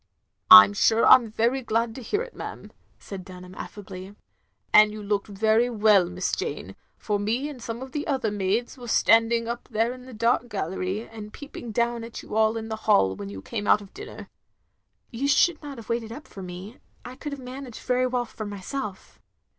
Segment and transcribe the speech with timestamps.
[0.49, 4.15] "I 'm sure I 'm very glad to hear it, ma'am," said Dunham, affably,
[4.73, 8.79] "and you looked very well, Miss Jane, for me and some of the other maids
[8.79, 12.67] was standing up there in the dark gallery, and peeping down at you all in
[12.67, 14.27] the hall when you came out of dinner."
[15.11, 16.79] "You should not have waited up for me.
[17.05, 19.19] I could have managed very well for myself."